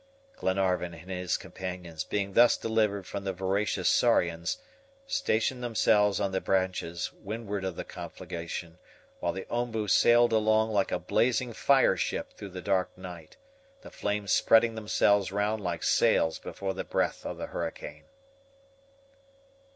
Glenarvan 0.35 0.95
and 0.95 1.11
his 1.11 1.37
companions 1.37 2.03
being 2.03 2.33
thus 2.33 2.57
delivered 2.57 3.05
from 3.05 3.23
the 3.23 3.33
voracious 3.33 3.87
SAURIANS, 3.87 4.57
stationed 5.05 5.61
themselves 5.61 6.19
on 6.19 6.31
the 6.31 6.41
branches 6.41 7.13
windward 7.13 7.63
of 7.63 7.75
the 7.75 7.83
conflagration, 7.83 8.79
while 9.19 9.31
the 9.31 9.45
OMBU 9.51 9.87
sailed 9.91 10.33
along 10.33 10.71
like 10.71 10.91
a 10.91 10.97
blazing 10.97 11.53
fire 11.53 11.95
ship 11.97 12.33
through 12.33 12.49
the 12.49 12.63
dark 12.63 12.97
night, 12.97 13.37
the 13.83 13.91
flames 13.91 14.31
spreading 14.33 14.73
themselves 14.73 15.31
round 15.31 15.61
like 15.63 15.83
sails 15.83 16.39
before 16.39 16.73
the 16.73 16.83
breath 16.83 17.23
of 17.23 17.37
the 17.37 17.45
hurricane. 17.45 18.05